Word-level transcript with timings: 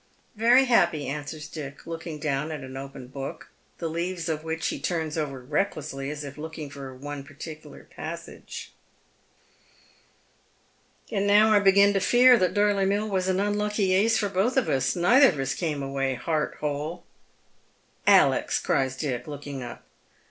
"Very 0.35 0.65
happy," 0.65 1.05
answers 1.07 1.47
Dick, 1.47 1.85
looking 1.85 2.17
down 2.17 2.51
at 2.51 2.61
an 2.63 2.75
open 2.75 3.05
book, 3.05 3.49
the 3.77 3.87
leaves 3.87 4.29
of 4.29 4.43
which 4.43 4.65
he 4.69 4.79
tui 4.79 5.05
ns 5.05 5.15
over 5.15 5.39
recklessly, 5.39 6.09
as 6.09 6.23
if 6.23 6.39
looking 6.39 6.71
for 6.71 6.97
me 6.97 7.21
particular 7.21 7.83
passage." 7.83 8.73
And 11.11 11.27
now 11.27 11.51
I 11.51 11.59
begin 11.59 11.93
to 11.93 11.99
fear 11.99 12.35
that 12.39 12.55
Dorley 12.55 12.87
Mill 12.87 13.07
was 13.09 13.27
an 13.27 13.39
unlucky 13.39 13.93
ace 13.93 14.17
for 14.17 14.29
both 14.29 14.57
of 14.57 14.67
us. 14.67 14.95
Neither 14.95 15.29
of 15.29 15.37
us 15.39 15.53
came 15.53 15.83
away 15.83 16.15
heart 16.15 16.55
whole."" 16.61 17.05
Ales," 18.07 18.57
cries 18.57 18.97
Dick, 18.97 19.27
looking 19.27 19.61
up. 19.61 19.85